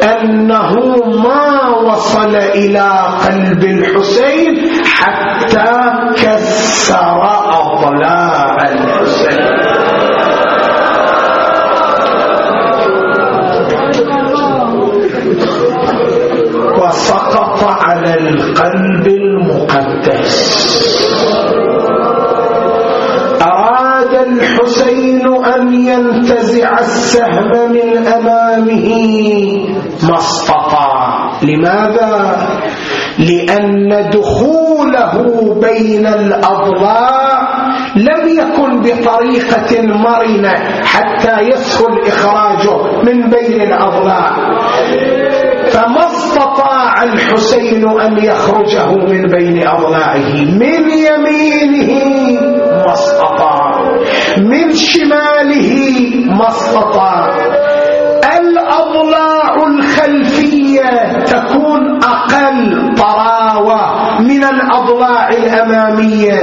أنه 0.03 0.73
ما 1.23 1.69
وصل 1.85 2.35
إلى 2.35 2.89
قلب 3.27 3.63
الحسين 3.63 4.71
حتى 4.85 5.71
كسر 6.15 7.21
أضلاع 7.49 8.57
القلب 18.07 19.07
المقدس. 19.07 20.57
أراد 23.41 24.13
الحسين 24.27 25.27
أن 25.45 25.73
ينتزع 25.73 26.79
السهم 26.79 27.71
من 27.71 28.07
أمامه 28.07 28.89
ما 30.09 30.17
استطاع. 30.17 31.31
لماذا؟ 31.43 32.37
لأن 33.19 34.09
دخوله 34.09 35.13
بين 35.61 36.05
الأضلاع 36.07 37.27
لم 37.95 38.27
يكن 38.27 38.81
بطريقة 38.81 39.81
مرنة 39.81 40.53
حتى 40.83 41.41
يسهل 41.41 42.07
إخراجه 42.07 43.01
من 43.03 43.29
بين 43.29 43.61
الأضلاع. 43.61 44.31
فما 45.71 46.05
الحسين 47.03 47.89
أن 48.01 48.17
يخرجه 48.17 48.91
من 48.91 49.21
بين 49.21 49.67
أضلاعه. 49.67 50.33
من 50.59 50.83
يمينه 50.89 51.91
ما 52.85 52.93
استطاع. 52.93 53.71
من 54.37 54.73
شماله 54.75 55.75
ما 56.25 56.47
استطاع. 56.47 57.37
الأضلاع 58.39 59.55
الخلفية 59.67 61.13
تكون 61.23 61.99
أقل 62.03 62.95
طراوة 62.97 63.79
من 64.21 64.43
الأضلاع 64.43 65.29
الأمامية. 65.29 66.39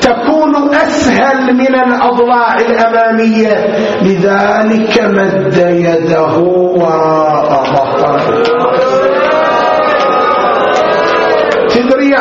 تكون 0.00 0.74
أسهل 0.74 1.54
من 1.56 1.74
الأضلاع 1.74 2.56
الأمامية. 2.56 3.66
لذلك 4.02 5.02
مد 5.02 5.56
يده 5.56 6.38
وراء 6.78 7.64
ظهره 7.64 8.93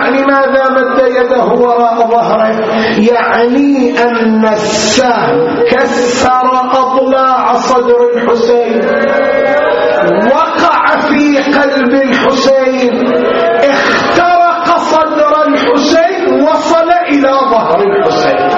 يعني 0.04 0.24
ماذا 0.24 0.64
مد 0.70 1.00
يده 1.00 1.44
وراء 1.44 2.08
ظهره؟ 2.08 2.48
يعني 2.98 4.00
أن 4.04 4.46
السهم 4.46 5.64
كسر 5.72 6.50
أضلاع 6.72 7.54
صدر 7.54 8.00
الحسين. 8.16 8.82
وقع 10.32 11.00
في 11.00 11.38
قلب 11.38 11.94
الحسين. 11.94 13.14
اخترق 13.64 14.78
صدر 14.78 15.48
الحسين 15.48 16.42
وصل 16.44 16.90
إلى 17.10 17.32
ظهر 17.52 17.80
الحسين. 17.82 18.50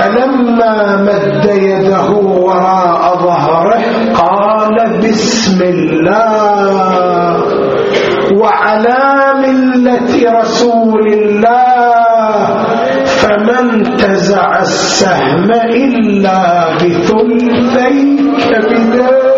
فلما 0.00 0.96
مد 0.96 1.46
رسول 10.38 11.06
الله 11.12 12.64
فما 13.06 13.60
انتزع 13.60 14.60
السهم 14.60 15.50
إلا 15.52 16.40
بثلثي 16.76 18.16
كبده 18.50 19.30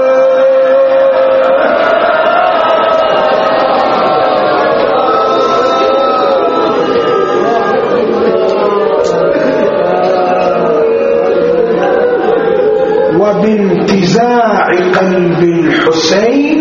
وبانتزاع 13.33 14.67
قلب 15.01 15.43
الحسين 15.43 16.61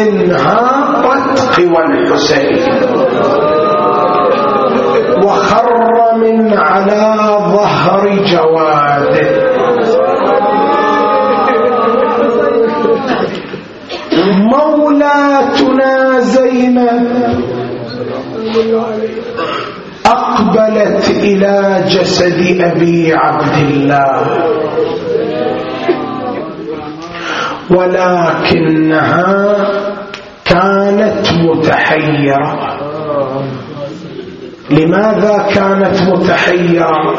انهارت 0.00 1.38
قوى 1.56 1.84
الحسين. 1.84 2.77
من 6.20 6.58
على 6.58 7.04
ظهر 7.54 8.02
جواده. 8.32 9.30
مولاتنا 14.52 16.18
زينب 16.18 17.08
أقبلت 20.06 21.10
إلى 21.10 21.84
جسد 21.88 22.60
أبي 22.60 23.12
عبد 23.14 23.56
الله. 23.70 24.26
ولكنها 27.70 29.56
كانت 30.44 31.24
متحيرة. 31.44 32.77
لماذا 34.70 35.46
كانت 35.54 35.96
متحيرة؟ 36.08 37.14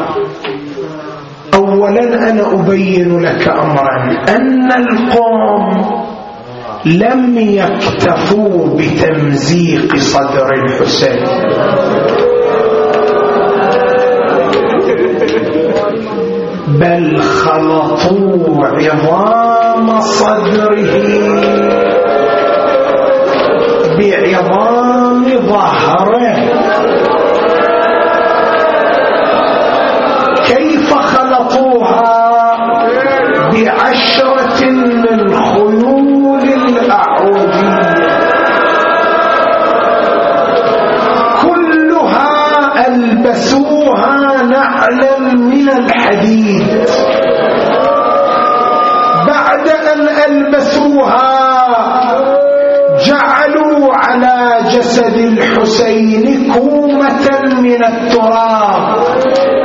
أولا 1.53 2.29
أنا 2.29 2.53
أبين 2.53 3.19
لك 3.19 3.47
أمرا 3.47 4.11
أن 4.29 4.71
القوم 4.71 5.65
لم 6.85 7.37
يكتفوا 7.37 8.77
بتمزيق 8.77 9.95
صدر 9.95 10.49
الحسين. 10.53 11.23
بل 16.67 17.21
خلطوا 17.21 18.67
عظام 18.67 19.99
صدره 19.99 20.93
بعظام 23.99 25.25
ظهره. 25.49 26.37
ألبسوها 43.19 44.43
نعلا 44.43 45.19
من 45.19 45.69
الحديد. 45.69 46.87
بعد 49.27 49.67
أن 49.67 50.07
ألبسوها 50.27 51.39
جعلوا 53.05 53.93
على 53.93 54.57
جسد 54.71 55.17
الحسين 55.17 56.53
كومة 56.53 57.27
من 57.61 57.83
التراب 57.83 59.03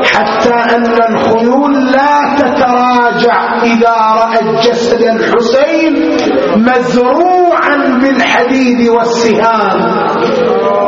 حتى 0.04 0.54
أن 0.76 1.14
الخيول 1.14 1.86
لا 1.92 2.36
تتراجع 2.38 3.62
إذا 3.62 3.96
رأت 4.20 4.66
جسد 4.66 5.02
الحسين 5.02 6.16
مزروعا 6.56 7.98
بالحديد 8.02 8.88
والسهام. 8.88 9.78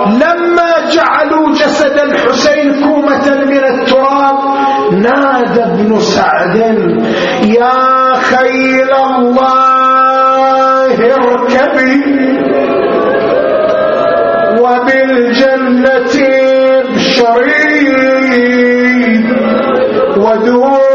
لما 0.07 0.73
جعلوا 0.95 1.26
جسد 1.61 1.99
الحسين 1.99 2.85
كومة 2.85 3.45
من 3.45 3.65
التراب 3.65 4.39
نادى 4.93 5.63
ابن 5.63 6.01
سعد 6.01 6.57
يا 7.45 8.15
خيل 8.15 8.91
الله 8.93 10.97
اركبي 11.15 12.03
وبالجنة 14.61 16.15
ابشري 16.81 17.77
ودوسي 20.17 20.86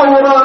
أمرا 0.00 0.39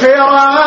فراق 0.00 0.63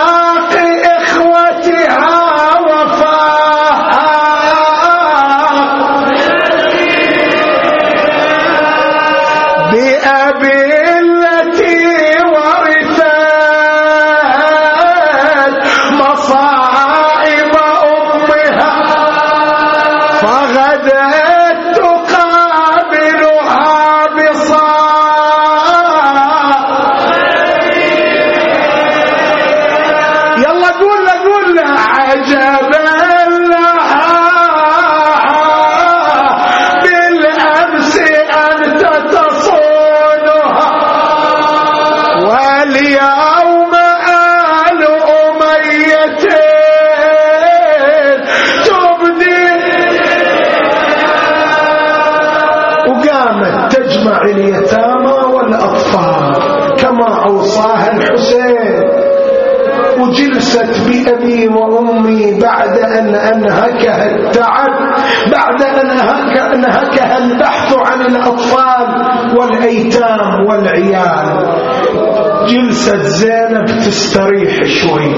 ستة 72.88 73.04
زينب 73.04 73.66
تستريح 73.66 74.64
شوي. 74.66 75.16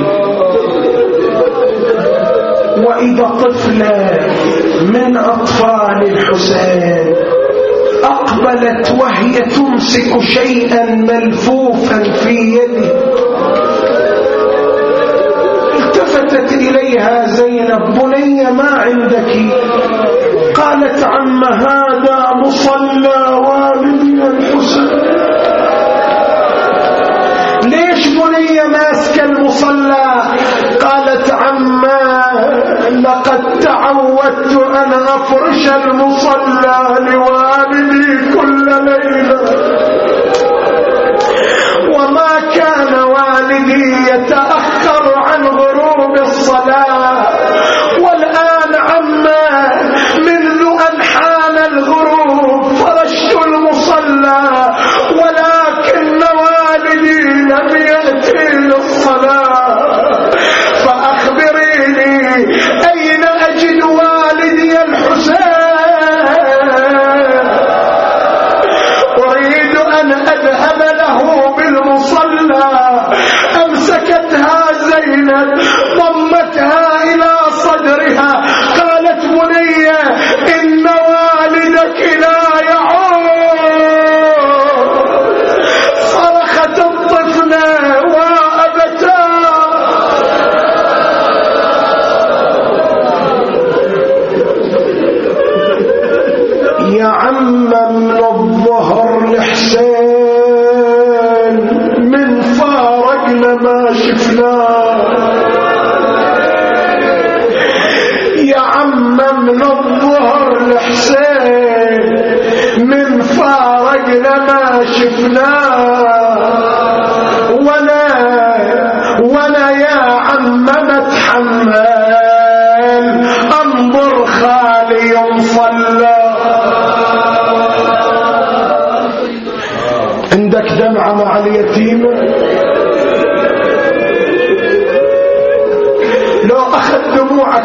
وإذا 2.86 3.24
طفلة 3.24 4.17
من 4.93 5.17
أطفال 5.17 6.03
الحسين 6.03 7.15
أقبلت 8.03 8.95
وهي 9.01 9.39
تمسك 9.39 10.22
شيئا 10.22 10.95
ملفوفا 10.95 12.03
في 12.03 12.30
يده 12.30 12.91
التفتت 15.80 16.53
إليها 16.53 17.28
زينب 17.28 17.99
بني 17.99 18.51
ما 18.51 18.70
عندك؟ 18.70 19.32
قالت 20.55 21.03
عم 21.03 21.43
هذا 21.43 22.20
مصلى 22.45 23.20
والدي 23.47 24.24
الحسين 24.28 24.99
صلى 29.62 30.09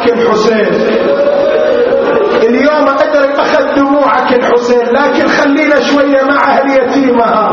لكن 0.05 0.19
الحسين. 0.21 0.69
اليوم 2.43 2.89
ادري 2.89 3.33
أخذ 3.39 3.75
دموعك 3.77 4.33
الحسين 4.33 4.87
لكن 4.87 5.29
خلينا 5.29 5.81
شوية 5.81 6.23
مع 6.23 6.59
اليتيمة 6.59 7.51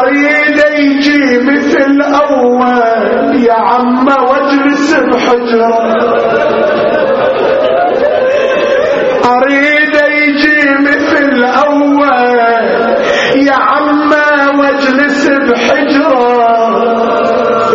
أريد 0.00 0.58
يجي 0.78 1.38
مثل 1.38 2.02
أول 2.02 3.36
يا 3.44 3.52
عم 3.52 4.06
واجلس 4.08 4.94
بحجرة. 4.94 5.92
أريد 9.24 9.94
يجي 10.18 10.70
مثل 10.80 11.44
أول 11.44 12.02
يا 13.36 13.54
عم 13.54 14.10
واجلس 14.60 15.28
بحجرة. 15.28 16.52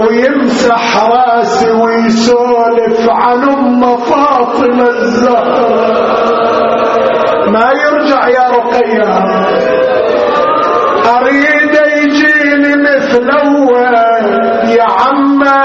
ويمسح 0.01 1.03
رأسي 1.03 1.16
الناس 1.37 1.63
ويسولف 1.63 3.09
عن 3.09 3.49
أم 3.49 3.97
فاطمة 3.97 4.89
الزهراء 4.89 6.27
ما 7.49 7.71
يرجع 7.71 8.27
يا 8.27 8.49
رقية. 8.49 9.09
أريد 11.17 11.75
يجيني 11.97 12.75
مثل 12.75 13.29
أول 13.29 13.95
يا 14.69 14.83
عمة 14.83 15.63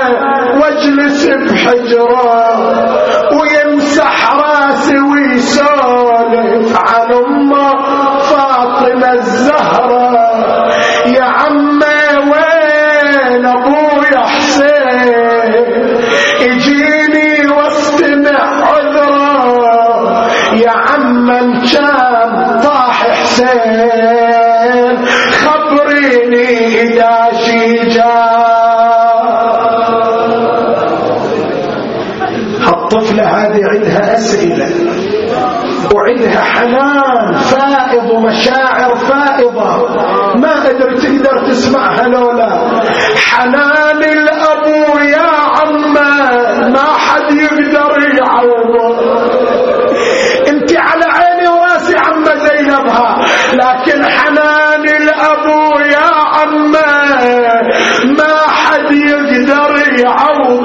واجلس 0.60 1.26
بحجرة 1.26 2.58
ويمسح 3.40 4.34
راسي 4.36 4.96
ويسولف 5.00 5.71
يقدر 47.58 48.16
يعوض 48.18 48.74
انت 50.48 50.72
على 50.76 51.04
عيني 51.04 51.48
وراسي 51.48 51.96
عم 51.98 52.24
زينبها 52.24 53.18
لكن 53.52 54.04
حنان 54.04 54.84
الأبو 54.84 55.78
يا 55.80 56.10
عمة 56.34 56.92
ما 58.18 58.34
حد 58.48 58.92
يقدر 58.92 59.74
يعوض 60.04 60.61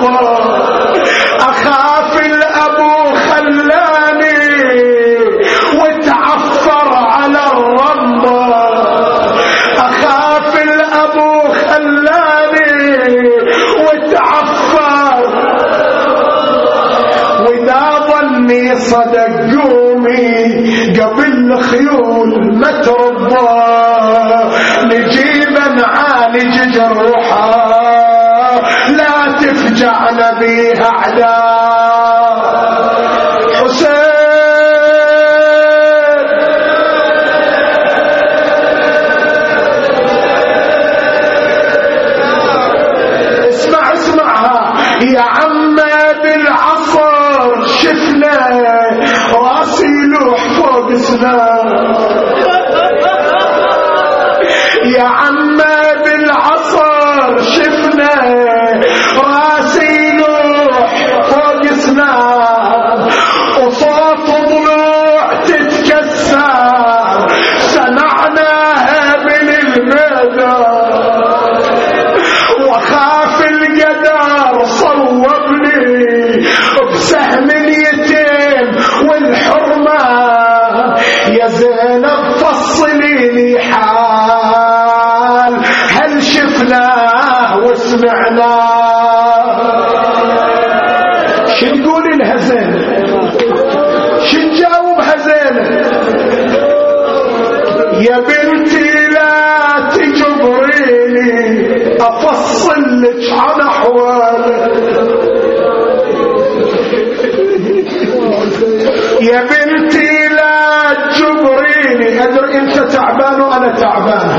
قالوا 113.27 113.55
أنا 113.57 113.69
تعبان. 113.81 114.36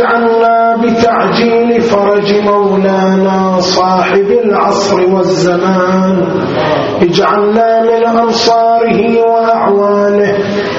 فرج 0.00 0.12
عنا 0.14 0.76
بتعجيل 0.82 1.80
فرج 1.80 2.34
مولانا 2.44 3.60
صاحب 3.60 4.28
العصر 4.44 5.00
والزمان. 5.14 6.16
اجعلنا 7.02 7.82
من 7.82 8.18
أنصاره 8.18 9.00
وأعوانه 9.20 10.32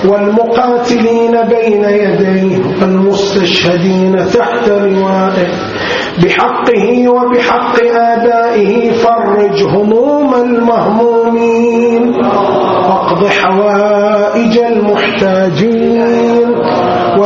والمقاتلين 0.09 1.31
بين 1.31 1.83
يديه 1.83 2.59
والمستشهدين 2.81 4.15
تحت 4.17 4.69
روائه. 4.69 5.51
بحقه 6.23 7.07
وبحق 7.09 7.75
آبائه 7.95 8.91
فرج 8.91 9.63
هموم 9.63 10.33
المهمومين. 10.33 12.03
واقض 12.89 13.25
حوائج 13.25 14.57
المحتاجين. 14.57 16.40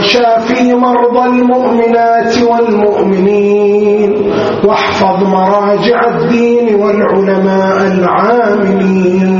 وشافي 0.06 0.74
مرضى 0.74 1.26
المؤمنات 1.26 2.34
والمؤمنين 2.50 4.12
واحفظ 4.66 5.24
مراجع 5.24 6.00
الدين 6.08 6.76
والعلماء 6.76 7.78
العاملين 7.98 9.32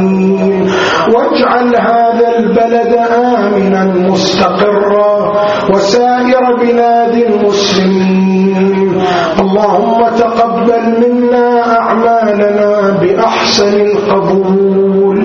واجعل 1.14 1.76
هذا 1.76 2.38
البلد 2.38 2.94
آمنا 3.14 3.84
مستقرا 4.10 5.34
وسائر 5.70 6.44
بلاد 6.62 7.14
المسلمين. 7.14 9.02
اللهم 9.40 10.00
تقبل 10.18 10.84
منا 11.02 11.48
أعمالنا 11.80 12.72
بأحسن 13.02 13.74
القبول. 13.82 15.18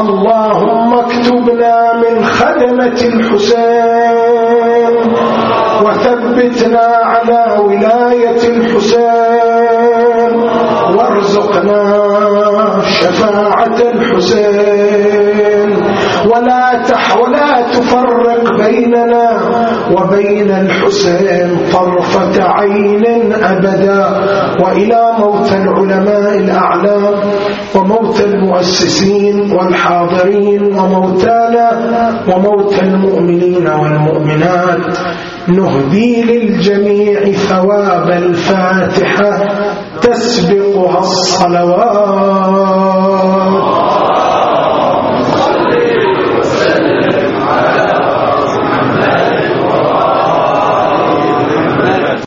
اللهم 0.00 0.90
اكتبنا 0.94 1.76
من 2.02 2.14
خدمة 2.38 2.98
الحسين 3.12 4.94
وثبتنا 5.84 6.86
على 7.12 7.42
ولاية 7.66 8.42
الحسين 8.54 10.32
وارزقنا 10.96 11.82
شفاعة 12.98 13.78
الحسين. 13.92 15.27
ولا 16.38 16.82
تح 16.88 17.16
ولا 17.16 17.70
تفرق 17.72 18.66
بيننا 18.66 19.40
وبين 19.90 20.50
الحسين 20.50 21.58
طرفة 21.72 22.42
عين 22.42 23.32
أبدا 23.32 24.06
وإلى 24.62 25.02
موت 25.18 25.52
العلماء 25.52 26.38
الأعلام 26.38 27.14
وموت 27.74 28.20
المؤسسين 28.20 29.52
والحاضرين 29.52 30.78
وموتانا 30.78 31.70
وموت 32.28 32.78
المؤمنين 32.82 33.66
والمؤمنات. 33.68 34.98
نهدي 35.48 36.22
للجميع 36.22 37.32
ثواب 37.32 38.10
الفاتحة. 38.10 39.44
تسبقها 40.02 40.98
الصلوات. 40.98 42.87